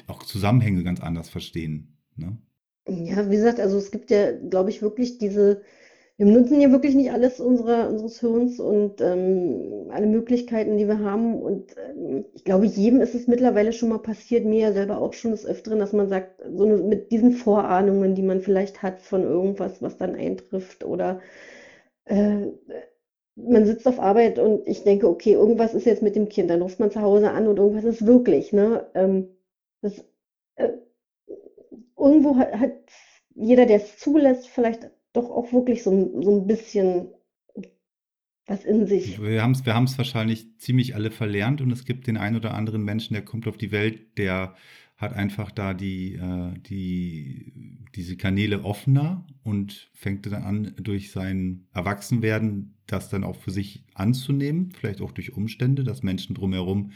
[0.07, 1.97] auch Zusammenhänge ganz anders verstehen.
[2.16, 2.38] Ne?
[2.88, 5.62] Ja, wie gesagt, also es gibt ja, glaube ich, wirklich diese,
[6.19, 10.99] wir nutzen ja wirklich nicht alles unserer, unseres Hirns und ähm, alle Möglichkeiten, die wir
[11.01, 11.41] haben.
[11.43, 15.13] Und ähm, ich glaube, jedem ist es mittlerweile schon mal passiert, mir ja selber auch
[15.15, 19.01] schon des Öfteren, dass man sagt, so eine, mit diesen Vorahnungen, die man vielleicht hat
[19.01, 21.21] von irgendwas, was dann eintrifft oder
[22.07, 22.49] äh,
[23.37, 26.63] man sitzt auf Arbeit und ich denke, okay, irgendwas ist jetzt mit dem Kind, dann
[26.63, 28.91] ruft man zu Hause an und irgendwas ist wirklich, ne?
[28.95, 29.29] Ähm,
[29.81, 30.05] das,
[30.57, 30.71] äh,
[31.97, 32.73] irgendwo hat, hat
[33.35, 37.09] jeder, der es zulässt, vielleicht doch auch wirklich so, ein- so ein bisschen
[38.47, 39.21] was in sich.
[39.21, 42.83] Wir haben es wir wahrscheinlich ziemlich alle verlernt und es gibt den einen oder anderen
[42.83, 44.55] Menschen, der kommt auf die Welt, der
[44.97, 47.53] hat einfach da die, äh, die,
[47.94, 53.85] diese Kanäle offener und fängt dann an, durch sein Erwachsenwerden das dann auch für sich
[53.94, 56.92] anzunehmen, vielleicht auch durch Umstände, dass Menschen drumherum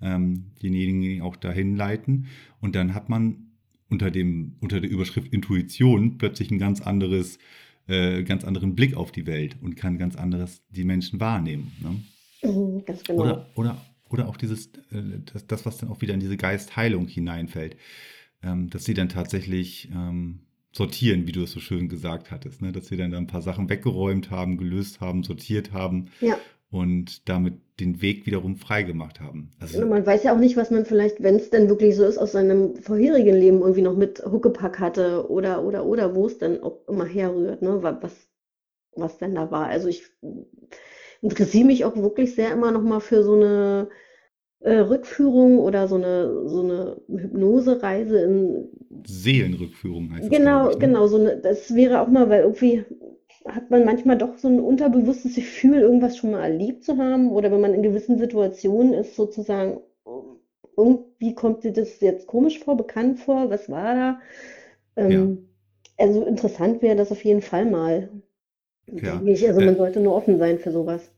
[0.00, 2.26] ähm, denjenigen auch dahin leiten.
[2.60, 3.51] Und dann hat man
[3.92, 7.38] unter dem, unter der Überschrift Intuition plötzlich ein ganz anderes,
[7.86, 11.70] äh, ganz anderen Blick auf die Welt und kann ganz anderes die Menschen wahrnehmen.
[11.80, 12.50] Ne?
[12.50, 13.22] Mhm, Ganz genau.
[13.22, 17.06] Oder, oder, oder auch dieses, äh, das, das, was dann auch wieder in diese Geistheilung
[17.06, 17.76] hineinfällt,
[18.42, 20.40] ähm, dass sie dann tatsächlich ähm,
[20.72, 22.72] sortieren, wie du es so schön gesagt hattest, ne?
[22.72, 26.38] dass sie dann da ein paar Sachen weggeräumt haben, gelöst haben, sortiert haben Ja.
[26.72, 29.50] Und damit den Weg wiederum freigemacht haben.
[29.60, 32.18] Also, man weiß ja auch nicht, was man vielleicht, wenn es denn wirklich so ist,
[32.18, 36.62] aus seinem vorherigen Leben irgendwie noch mit Huckepack hatte oder, oder, oder, wo es dann
[36.62, 37.82] auch immer herrührt, ne?
[37.82, 38.14] wa- Was,
[38.96, 39.66] was denn da war.
[39.68, 40.04] Also ich
[41.20, 43.88] interessiere mich auch wirklich sehr immer noch mal für so eine
[44.60, 48.70] äh, Rückführung oder so eine, so eine Hypnosereise in,
[49.06, 50.78] Seelenrückführung heißt das, genau, glaube ich.
[50.78, 50.80] Ne?
[50.80, 52.84] genau, so eine, das wäre auch mal, weil irgendwie
[53.46, 57.50] hat man manchmal doch so ein unterbewusstes Gefühl, irgendwas schon mal erlebt zu haben oder
[57.52, 59.80] wenn man in gewissen Situationen ist, sozusagen,
[60.76, 64.20] irgendwie kommt dir das jetzt komisch vor, bekannt vor, was war da?
[65.06, 65.48] Ja, Ähm,
[65.98, 68.10] also interessant wäre das auf jeden Fall mal,
[69.00, 69.26] ja.
[69.26, 69.46] ich.
[69.48, 71.12] Also man Äh, sollte nur offen sein für sowas.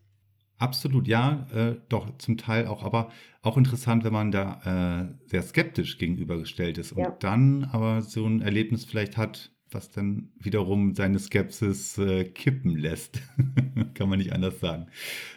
[0.59, 3.11] Absolut, ja, äh, doch, zum Teil auch, aber
[3.43, 7.19] auch interessant, wenn man da äh, sehr skeptisch gegenübergestellt ist und Ja.
[7.25, 13.21] dann aber so ein Erlebnis vielleicht hat, was dann wiederum seine Skepsis äh, kippen lässt.
[13.95, 14.87] Kann man nicht anders sagen.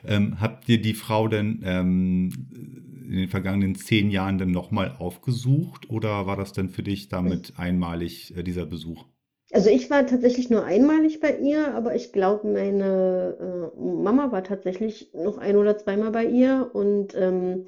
[0.06, 2.30] Ähm, habt ihr die Frau denn ähm,
[3.08, 7.54] in den vergangenen zehn Jahren dann nochmal aufgesucht oder war das dann für dich damit
[7.58, 9.06] einmalig, äh, dieser Besuch?
[9.54, 14.44] Also ich war tatsächlich nur einmalig bei ihr, aber ich glaube, meine äh, Mama war
[14.44, 16.70] tatsächlich noch ein oder zweimal bei ihr.
[16.74, 17.66] Und ähm,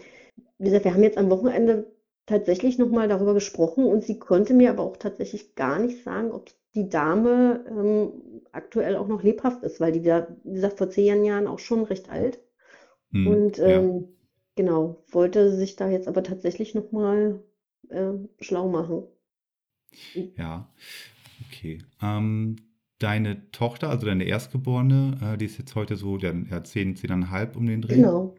[0.58, 1.90] wie gesagt, wir haben jetzt am Wochenende
[2.30, 6.50] tatsächlich nochmal darüber gesprochen und sie konnte mir aber auch tatsächlich gar nicht sagen, ob
[6.76, 11.26] die Dame ähm, aktuell auch noch lebhaft ist, weil die, ja, wie gesagt, vor zehn
[11.26, 12.40] Jahren auch schon recht alt.
[13.14, 14.10] Hm, Und ja, ähm,
[14.56, 17.44] genau, wollte sich da jetzt aber tatsächlich nochmal
[17.90, 19.08] äh, schlau machen.
[20.38, 20.70] ja,
[21.48, 21.80] okay.
[22.02, 22.58] Ähm,
[23.00, 27.58] deine Tochter, also deine Erstgeborene, äh, die ist jetzt heute so, ja, ja, 10, 10,5
[27.58, 28.10] um den Dreh.
[28.10, 28.39] Genau.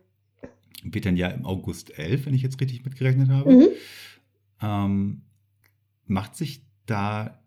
[0.84, 3.52] Wird dann ja im August 11, wenn ich jetzt richtig mitgerechnet habe.
[3.52, 3.68] Mhm.
[4.62, 5.22] Ähm,
[6.06, 7.42] macht sich da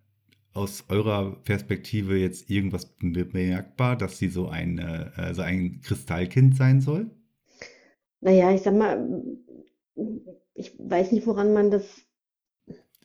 [0.53, 6.79] aus eurer Perspektive jetzt irgendwas bemerkbar, dass sie so ein, äh, so ein Kristallkind sein
[6.79, 7.09] soll?
[8.21, 9.05] Naja, ich sag mal,
[10.53, 11.83] ich weiß nicht, woran man das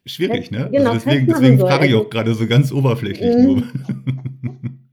[0.07, 0.69] Schwierig, ne?
[0.73, 3.45] Genau, also deswegen, deswegen frage ich Also- auch gerade so ganz oberflächlich Mhm.
[3.45, 3.63] nur.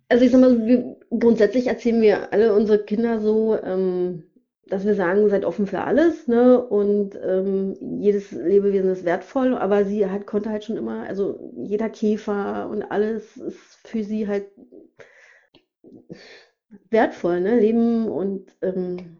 [0.09, 4.23] Also ich sag mal, grundsätzlich erzählen wir alle unsere Kinder so, ähm,
[4.67, 6.59] dass wir sagen, seid offen für alles, ne?
[6.61, 11.89] Und ähm, jedes Lebewesen ist wertvoll, aber sie halt konnte halt schon immer, also jeder
[11.89, 14.45] Käfer und alles ist für sie halt
[16.89, 17.59] wertvoll, ne?
[17.59, 19.17] Leben und ähm,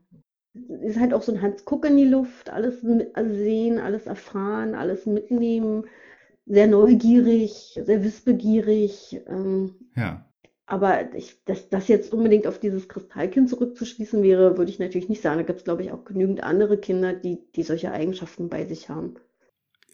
[0.81, 5.05] ist halt auch so ein Hans Guck in die Luft, alles sehen, alles erfahren, alles
[5.05, 5.85] mitnehmen,
[6.45, 9.21] sehr neugierig, sehr wissbegierig.
[9.27, 10.25] Ähm, Ja,
[10.67, 15.21] aber ich, dass das jetzt unbedingt auf dieses Kristallkind zurückzuschließen wäre, würde ich natürlich nicht
[15.21, 15.37] sagen.
[15.37, 18.89] Da gibt es, glaube ich, auch genügend andere Kinder, die, die solche Eigenschaften bei sich
[18.89, 19.15] haben.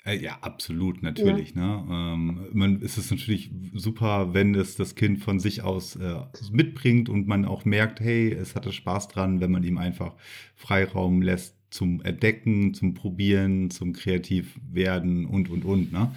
[0.06, 1.56] Äh, ja, absolut, natürlich.
[1.56, 1.86] Ne?
[1.90, 6.16] Ähm, man, es ist natürlich super, wenn es das Kind von sich aus äh,
[6.52, 10.16] mitbringt und man auch merkt, hey, es hatte Spaß dran, wenn man ihm einfach
[10.56, 15.92] Freiraum lässt zum Entdecken, zum Probieren, zum kreativ werden und, und, und.
[15.92, 16.12] Ne?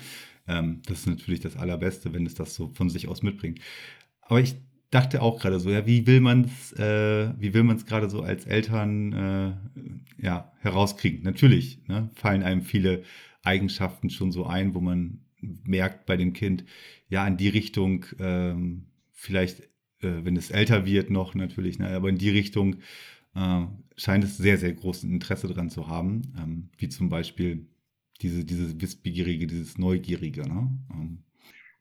[0.48, 3.60] Ähm, das ist natürlich das Allerbeste, wenn es das so von sich aus mitbringt.
[4.26, 4.56] Aber ich
[4.90, 8.08] dachte auch gerade so, ja, wie will man es, äh, wie will man es gerade
[8.08, 11.22] so als Eltern äh, ja, herauskriegen?
[11.22, 13.02] Natürlich ne, fallen einem viele
[13.42, 15.20] Eigenschaften schon so ein, wo man
[15.64, 16.64] merkt bei dem Kind,
[17.08, 19.60] ja, in die Richtung, ähm, vielleicht,
[20.00, 22.76] äh, wenn es älter wird noch natürlich, ne, aber in die Richtung
[23.34, 23.62] äh,
[23.96, 27.66] scheint es sehr, sehr großes Interesse dran zu haben, ähm, wie zum Beispiel
[28.20, 30.42] diese, dieses Wissbegierige, dieses Neugierige.
[30.42, 30.70] Ne?
[30.92, 31.23] Ähm,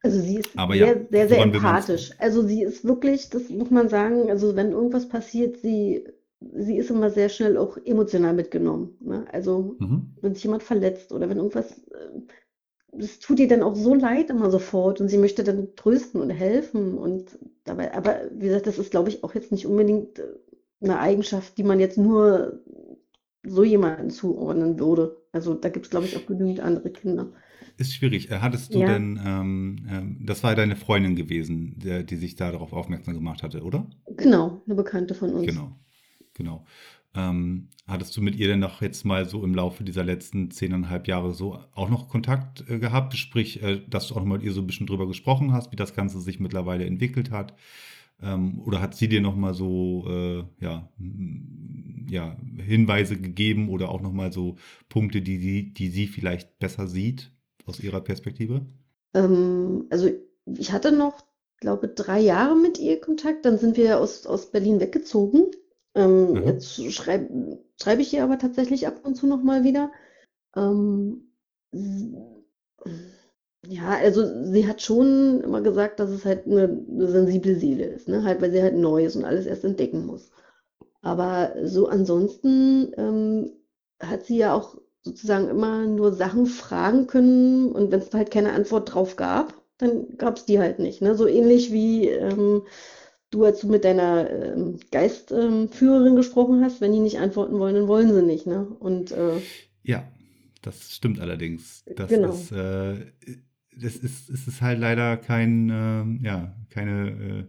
[0.03, 2.11] Also sie ist Aber sehr, ja, sehr, sehr empathisch.
[2.19, 6.05] Also sie ist wirklich, das muss man sagen, also wenn irgendwas passiert, sie,
[6.41, 8.97] sie ist immer sehr schnell auch emotional mitgenommen.
[8.99, 9.25] Ne?
[9.31, 10.13] Also mhm.
[10.21, 14.29] wenn sich jemand verletzt oder wenn irgendwas, äh, es tut ihr dann auch so leid
[14.29, 18.77] immer sofort und sie möchte dann trösten und helfen und dabei, aber wie gesagt, das
[18.77, 20.23] ist, glaube ich, auch jetzt nicht unbedingt äh,
[20.81, 22.59] eine Eigenschaft, die man jetzt nur
[23.45, 25.17] so jemanden zuordnen würde.
[25.31, 27.31] Also da gibt es, glaube ich, auch genügend andere Kinder.
[27.77, 28.29] Ist schwierig.
[28.29, 28.87] Äh, Hattest du Ja.
[28.87, 33.43] denn, ähm, ähm, das war deine Freundin gewesen, der, die sich da darauf aufmerksam gemacht
[33.43, 33.87] hatte, oder?
[34.15, 35.45] Genau, eine Bekannte von uns.
[35.45, 35.75] Genau,
[36.33, 36.65] genau.
[37.15, 41.07] Ähm, hattest du mit ihr denn noch jetzt mal so im Laufe dieser letzten zehneinhalb
[41.07, 43.15] Jahre so auch noch Kontakt äh, gehabt?
[43.15, 45.71] Sprich, äh, dass du auch noch mal mit ihr so ein bisschen drüber gesprochen hast,
[45.71, 47.55] wie das Ganze sich mittlerweile entwickelt hat?
[48.21, 50.89] Ähm, oder hat sie dir noch mal so äh, ja,
[52.09, 54.55] ja, Hinweise gegeben oder auch noch mal so
[54.89, 57.31] Punkte, die sie, die sie vielleicht besser sieht
[57.65, 58.65] aus ihrer Perspektive?
[59.13, 60.09] Ähm, also
[60.45, 61.25] ich hatte noch,
[61.59, 63.45] glaube drei Jahre mit ihr Kontakt.
[63.45, 65.51] Dann sind wir aus, aus Berlin weggezogen.
[65.95, 66.43] Ähm, Mhm.
[66.45, 69.91] jetzt schreibe schreibe ich ihr aber tatsächlich ab und zu noch mal wieder.
[70.55, 71.31] Ähm,
[73.65, 78.07] ja, also sie hat schon immer gesagt, dass es halt eine, eine sensible Seele ist,
[78.07, 78.23] ne?
[78.23, 80.31] Halt, weil sie halt neu ist und alles erst entdecken muss.
[81.01, 83.51] Aber so ansonsten ähm,
[84.01, 88.53] hat sie ja auch sozusagen immer nur Sachen fragen können und wenn es halt keine
[88.53, 91.01] Antwort drauf gab, dann gab es die halt nicht.
[91.01, 91.15] Ne?
[91.15, 92.63] So ähnlich wie ähm,
[93.31, 97.87] du, als du mit deiner ähm, Geistführerin gesprochen hast, wenn die nicht antworten wollen, dann
[97.87, 98.47] wollen sie nicht.
[98.47, 98.67] Ne?
[98.79, 99.41] Und äh,
[99.83, 100.07] Ja,
[100.61, 101.83] das stimmt allerdings.
[101.95, 102.29] Das Genau.
[102.29, 103.11] ist, äh,
[103.75, 107.45] das ist, es ist halt leider kein, ähm, ja, keine, äh,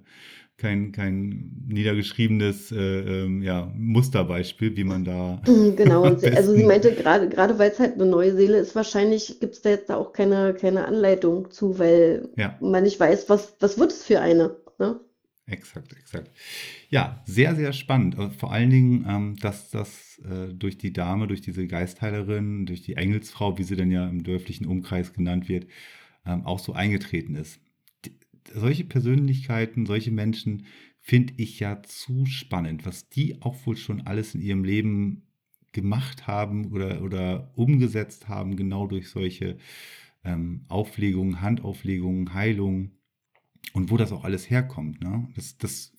[0.56, 2.76] kein, kein niedergeschriebenes äh,
[3.24, 5.40] ähm, ja, Musterbeispiel, wie man da.
[5.76, 9.54] genau, also sie meinte, gerade gerade weil es halt eine neue Seele ist, wahrscheinlich gibt
[9.54, 13.54] es da jetzt da auch keine, keine Anleitung zu, weil Ja, man nicht weiß, was,
[13.60, 14.56] was wird es für eine.
[14.78, 15.00] Ne?
[15.46, 16.30] exakt, exakt.
[16.90, 18.16] Ja, sehr, sehr spannend.
[18.18, 22.82] Und Vor allen Dingen, ähm, dass das äh, durch die Dame, durch diese Geistheilerin, durch
[22.82, 25.66] die Engelsfrau, wie sie denn ja im dörflichen Umkreis genannt wird,
[26.26, 27.60] ähm, auch so eingetreten ist.
[28.52, 30.66] Solche Persönlichkeiten, solche Menschen
[31.00, 35.22] finde ich ja zu spannend, was die auch wohl schon alles in ihrem Leben
[35.72, 39.58] gemacht haben oder, oder umgesetzt haben, genau durch solche
[40.24, 42.92] ähm, Auflegungen, Handauflegungen, Heilungen
[43.72, 45.02] und wo das auch alles herkommt.
[45.02, 45.28] Ne?
[45.34, 45.93] Das, das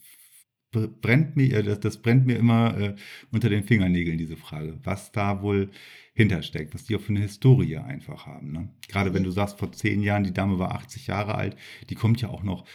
[1.01, 2.95] brennt mir, äh, das, das brennt mir immer äh,
[3.31, 5.69] unter den Fingernägeln, diese Frage, was da wohl
[6.13, 8.51] hintersteckt, was die auch für eine Historie einfach haben.
[8.51, 8.69] Ne?
[8.88, 11.57] Gerade wenn du sagst, vor zehn Jahren, die Dame war 80 Jahre alt,
[11.89, 12.65] die kommt ja auch noch,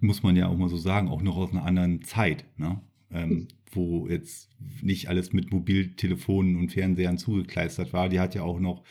[0.00, 2.80] muss man ja auch mal so sagen, auch noch aus einer anderen Zeit, ne?
[3.12, 4.50] ähm, wo jetzt
[4.82, 8.08] nicht alles mit Mobiltelefonen und Fernsehern zugekleistert war.
[8.08, 8.82] Die hat ja auch noch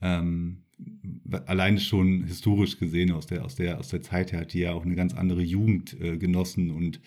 [0.00, 0.62] ähm,
[1.46, 4.72] alleine schon historisch gesehen aus der, aus der, aus der Zeit her hat die ja
[4.72, 7.00] auch eine ganz andere Jugend äh, genossen und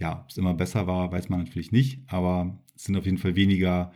[0.00, 3.18] ja, ob es immer besser war, weiß man natürlich nicht, aber es sind auf jeden
[3.18, 3.92] Fall weniger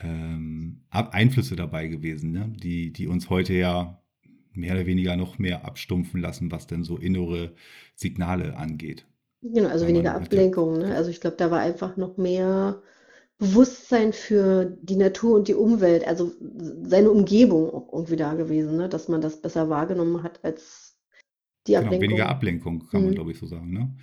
[0.00, 2.52] ähm, Einflüsse dabei gewesen, ne?
[2.62, 4.00] die, die uns heute ja
[4.52, 7.54] mehr oder weniger noch mehr abstumpfen lassen, was denn so innere
[7.94, 9.06] Signale angeht.
[9.42, 10.94] Genau, also weniger Ablenkung, ne?
[10.96, 12.82] Also ich glaube, da war einfach noch mehr
[13.38, 16.32] Bewusstsein für die Natur und die Umwelt, also
[16.82, 18.88] seine Umgebung auch irgendwie da gewesen, ne?
[18.88, 20.96] Dass man das besser wahrgenommen hat als
[21.66, 22.28] die genau, weniger Ablenkung.
[22.28, 23.14] Ablenkung, kann man Mhm.
[23.14, 23.94] glaube ich so sagen, ne?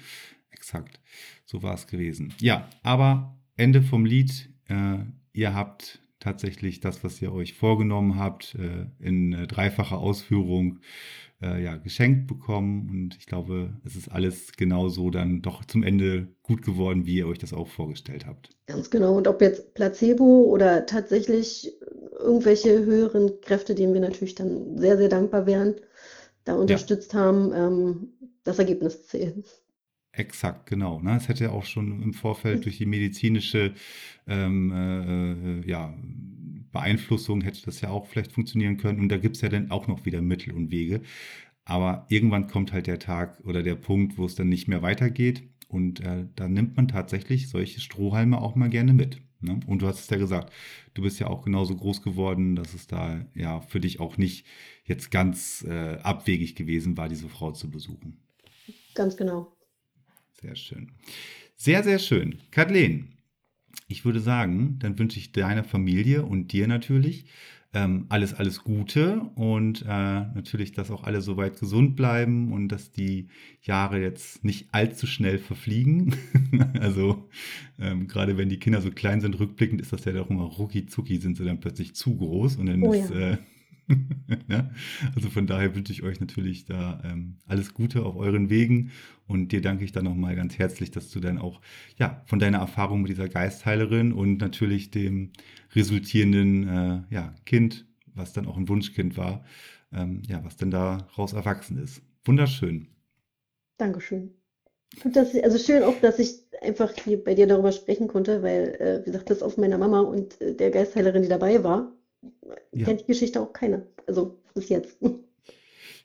[0.64, 1.02] Exakt.
[1.46, 2.34] So war es gewesen.
[2.40, 4.50] Ja, aber Ende vom Lied.
[4.70, 5.00] Äh,
[5.34, 10.80] ihr habt tatsächlich das, was ihr euch vorgenommen habt, äh, in äh, dreifacher Ausführung
[11.42, 12.90] äh, ja, geschenkt bekommen.
[12.90, 17.28] Und ich glaube, es ist alles genauso dann doch zum Ende gut geworden, wie ihr
[17.28, 18.52] euch das auch vorgestellt habt.
[18.68, 19.18] Ganz genau.
[19.18, 21.74] Und ob jetzt Placebo oder tatsächlich
[22.20, 25.76] irgendwelche höheren Kräfte, denen wir natürlich dann sehr, sehr dankbar wären,
[26.46, 26.78] da Ja.
[26.78, 28.14] unterstützt haben, ähm,
[28.46, 29.46] das Ergebnis zählt.
[30.16, 31.00] Exakt, genau.
[31.00, 31.18] Ne?
[31.18, 33.74] Es hätte auch schon im Vorfeld durch die medizinische
[34.28, 35.94] ähm, äh, äh, ja,
[36.72, 39.00] Beeinflussung hätte das ja auch vielleicht funktionieren können.
[39.00, 41.02] Und da gibt es ja dann auch noch wieder Mittel und Wege.
[41.66, 45.44] Aber irgendwann kommt halt der Tag oder der Punkt, wo es dann nicht mehr weitergeht.
[45.68, 49.20] Und äh, da nimmt man tatsächlich solche Strohhalme auch mal gerne mit.
[49.42, 49.62] Ne?
[49.66, 50.54] Und du hast es ja gesagt,
[50.94, 54.46] du bist ja auch genauso groß geworden, dass es da ja für dich auch nicht
[54.86, 58.20] jetzt ganz äh, abwegig gewesen war, diese Frau zu besuchen.
[58.94, 59.56] Ganz genau.
[60.44, 60.92] Sehr schön.
[61.56, 62.36] Sehr, sehr schön.
[62.52, 63.14] Kathleen,
[63.88, 67.28] ich würde sagen, dann wünsche ich deiner Familie und dir natürlich
[67.74, 72.92] ähm, alles, alles Gute und äh, natürlich, dass auch alle soweit gesund bleiben und dass
[72.92, 73.30] die
[73.62, 76.14] Jahre jetzt nicht allzu schnell verfliegen.
[76.82, 77.30] also
[77.80, 80.88] ähm, gerade wenn die Kinder so klein sind, rückblickend ist das ja doch immer rucki
[80.88, 83.12] zucki, sind sie dann plötzlich zu groß und dann Oh ist...
[83.12, 83.32] ja.
[83.32, 83.38] Äh,
[84.48, 84.70] ja,
[85.16, 88.92] also von daher wünsche ich euch natürlich da ähm, alles Gute auf euren Wegen
[89.28, 91.62] und dir danke ich dann nochmal ganz herzlich, dass du dann auch
[91.98, 95.32] ja, von deiner Erfahrung mit dieser Geistheilerin und natürlich dem
[95.76, 99.44] resultierenden äh, ja, Kind, was dann auch ein Wunschkind war,
[99.92, 102.02] ähm, ja, was dann daraus erwachsen ist.
[102.26, 102.88] Wunderschön.
[103.78, 104.34] Dankeschön.
[105.04, 108.76] Und das, also schön auch, dass ich einfach hier bei dir darüber sprechen konnte, weil,
[108.80, 111.93] äh, wie gesagt, das aus meiner Mama und äh, der Geistheilerin, die dabei war,
[112.72, 112.86] Ja.
[112.86, 113.86] kennt die Geschichte auch keiner.
[114.08, 114.98] Also bis jetzt.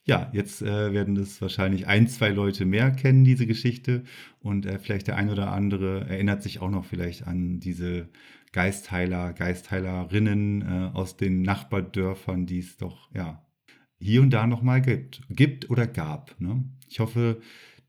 [0.05, 4.05] Ja, jetzt äh, werden das wahrscheinlich ein, zwei Leute mehr kennen, diese Geschichte.
[4.41, 8.09] Und äh, vielleicht der ein oder andere erinnert sich auch noch vielleicht an diese
[8.53, 13.47] Geistheiler, Geistheilerinnen äh, aus den Nachbardörfern, die es doch ja
[14.01, 15.23] hier und da nochmal gibt.
[15.29, 16.41] Gibt oder gab.
[16.41, 16.65] Ne?
[16.89, 17.43] Ich hoffe,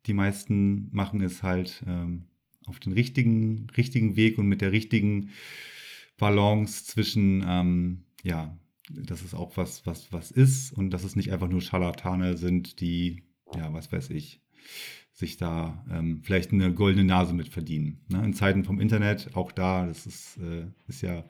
[0.05, 2.25] die meisten machen es halt ähm,
[2.65, 5.29] auf den richtigen, richtigen Weg und mit der richtigen
[6.17, 8.58] Balance zwischen, ähm, ja,
[8.89, 12.79] dass es auch was, was, was ist und dass es nicht einfach nur Scharlatane sind,
[12.79, 13.23] die,
[13.55, 14.41] ja, was weiß ich,
[15.13, 17.99] sich da ähm, vielleicht eine goldene Nase mit verdienen.
[18.08, 18.23] Ne?
[18.23, 21.25] In Zeiten vom Internet, auch da, das ist, äh, ist ja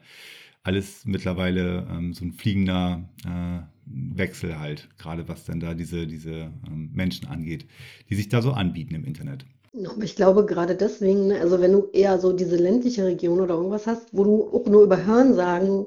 [0.62, 6.52] alles mittlerweile ähm, so ein fliegender äh, Wechsel halt, gerade was dann da diese, diese
[6.66, 7.66] ähm, Menschen angeht,
[8.08, 9.44] die sich da so anbieten im Internet.
[9.86, 13.54] Aber ich glaube gerade deswegen, ne, also wenn du eher so diese ländliche Region oder
[13.54, 15.86] irgendwas hast, wo du auch nur über Hörensagen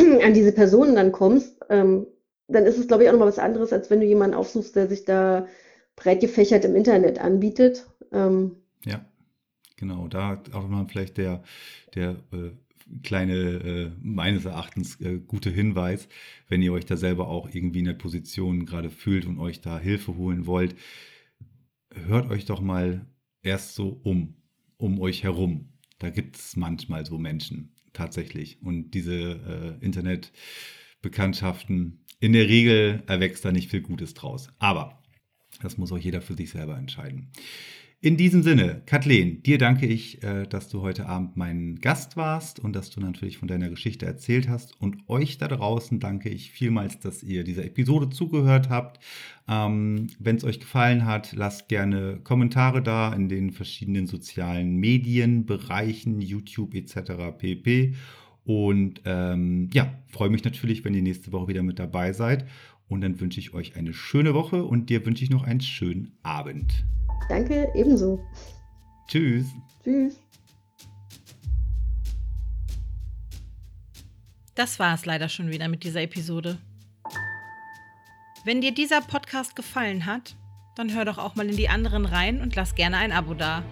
[0.24, 2.06] an diese Personen dann kommst, ähm,
[2.48, 4.88] dann ist es, glaube ich, auch nochmal was anderes, als wenn du jemanden aufsuchst, der
[4.88, 5.46] sich da
[5.96, 7.86] breit gefächert im Internet anbietet.
[8.12, 9.04] Ähm, Ja,
[9.76, 10.08] genau.
[10.08, 11.42] Da auch mal vielleicht der,
[11.94, 12.50] der äh,
[13.02, 16.08] kleine, äh, meines Erachtens äh, gute Hinweis,
[16.48, 19.78] wenn ihr euch da selber auch irgendwie in der Position gerade fühlt und euch da
[19.78, 20.74] Hilfe holen wollt,
[21.94, 23.06] hört euch doch mal
[23.42, 24.34] erst so um,
[24.76, 25.68] um euch herum.
[25.98, 28.62] Da gibt es manchmal so Menschen, tatsächlich.
[28.62, 34.48] Und diese äh, Internetbekanntschaften, in der Regel erwächst da nicht viel Gutes draus.
[34.58, 35.02] Aber
[35.62, 37.30] das muss auch jeder für sich selber entscheiden.
[38.02, 42.58] In diesem Sinne, Kathleen, dir danke ich, äh, dass du heute Abend mein Gast warst
[42.58, 44.80] und dass du natürlich von deiner Geschichte erzählt hast.
[44.80, 49.04] Und euch da draußen danke ich vielmals, dass ihr dieser Episode zugehört habt.
[49.46, 56.22] Ähm, Wenn es euch gefallen hat, lasst gerne Kommentare da in den verschiedenen sozialen Medienbereichen,
[56.22, 57.36] YouTube etc.
[57.36, 57.96] pp.
[58.44, 62.46] Und ähm, ja, freue mich natürlich, wenn ihr nächste Woche wieder mit dabei seid.
[62.88, 66.12] Und dann wünsche ich euch eine schöne Woche und dir wünsche ich noch einen schönen
[66.22, 66.86] Abend.
[67.30, 68.24] Danke, ebenso.
[69.06, 69.46] Tschüss.
[69.82, 70.20] Tschüss.
[74.54, 76.58] Das war es leider schon wieder mit dieser Episode.
[78.44, 80.36] Wenn dir dieser Podcast gefallen hat,
[80.76, 83.62] dann hör doch auch mal in die anderen rein und lass gerne ein Abo da.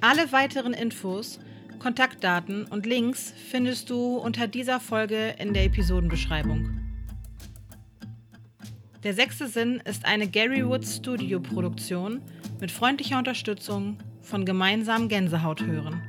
[0.00, 1.40] Alle weiteren Infos,
[1.78, 6.77] Kontaktdaten und Links findest du unter dieser Folge in der Episodenbeschreibung.
[9.04, 12.20] Der sechste Sinn ist eine Gary Woods Studio Produktion
[12.60, 16.02] mit freundlicher Unterstützung von Gemeinsam Gänsehaut hören.